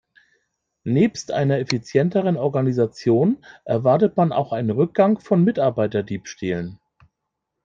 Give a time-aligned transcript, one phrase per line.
[0.83, 6.79] Nebst einer effizienteren Organisation erwartet man auch einen Rückgang von Mitarbeiterdiebstählen.